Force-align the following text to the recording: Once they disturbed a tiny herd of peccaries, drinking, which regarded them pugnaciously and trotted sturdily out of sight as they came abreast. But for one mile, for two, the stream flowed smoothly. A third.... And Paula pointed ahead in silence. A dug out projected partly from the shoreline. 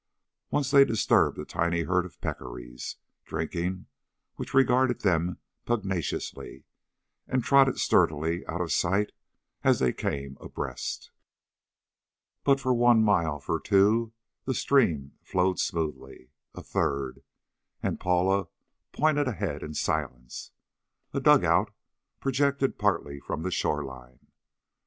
Once 0.49 0.71
they 0.71 0.83
disturbed 0.83 1.37
a 1.37 1.45
tiny 1.45 1.83
herd 1.83 2.07
of 2.07 2.19
peccaries, 2.21 2.95
drinking, 3.23 3.85
which 4.33 4.51
regarded 4.55 5.01
them 5.01 5.37
pugnaciously 5.67 6.63
and 7.27 7.43
trotted 7.43 7.77
sturdily 7.77 8.43
out 8.47 8.61
of 8.61 8.71
sight 8.71 9.11
as 9.63 9.77
they 9.77 9.93
came 9.93 10.39
abreast. 10.41 11.11
But 12.43 12.59
for 12.59 12.73
one 12.73 13.03
mile, 13.03 13.39
for 13.39 13.59
two, 13.59 14.13
the 14.45 14.55
stream 14.55 15.19
flowed 15.21 15.59
smoothly. 15.59 16.31
A 16.55 16.63
third.... 16.63 17.21
And 17.83 17.99
Paula 17.99 18.47
pointed 18.93 19.27
ahead 19.27 19.61
in 19.61 19.75
silence. 19.75 20.49
A 21.13 21.19
dug 21.19 21.45
out 21.45 21.69
projected 22.19 22.79
partly 22.79 23.19
from 23.19 23.43
the 23.43 23.51
shoreline. 23.51 24.31